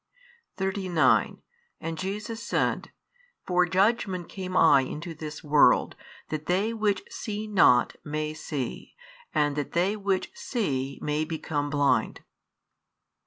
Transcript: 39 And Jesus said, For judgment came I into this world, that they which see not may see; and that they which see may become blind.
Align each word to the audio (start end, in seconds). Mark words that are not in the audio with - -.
39 0.57 1.43
And 1.79 1.95
Jesus 1.95 2.41
said, 2.41 2.89
For 3.45 3.67
judgment 3.67 4.29
came 4.29 4.57
I 4.57 4.81
into 4.81 5.13
this 5.13 5.43
world, 5.43 5.95
that 6.29 6.47
they 6.47 6.73
which 6.73 7.03
see 7.11 7.45
not 7.45 7.95
may 8.03 8.33
see; 8.33 8.95
and 9.31 9.55
that 9.55 9.73
they 9.73 9.95
which 9.95 10.31
see 10.33 10.97
may 11.03 11.23
become 11.23 11.69
blind. 11.69 12.21